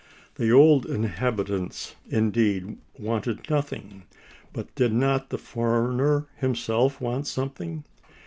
The 0.33 0.51
old 0.51 0.87
inhabitants, 0.87 1.95
indeed, 2.09 2.79
wanted 2.97 3.47
nothing; 3.51 4.05
but 4.51 4.73
did 4.73 4.91
not 4.93 5.29
the 5.29 5.37
foreigner 5.37 6.25
himself 6.39 6.99
want 6.99 7.27
something? 7.27 7.83